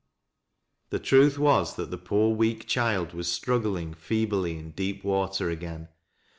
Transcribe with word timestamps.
The 0.89 0.97
truth 0.97 1.37
was 1.37 1.75
that 1.75 1.91
the 1.91 1.97
poor 1.99 2.33
weak 2.35 2.65
child 2.65 3.13
was 3.13 3.31
struggling 3.31 3.93
feebly 3.93 4.57
in 4.57 4.71
deep 4.71 5.03
water 5.03 5.51
again. 5.51 5.89